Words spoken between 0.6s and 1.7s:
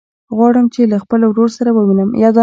چې له خپل ورور سره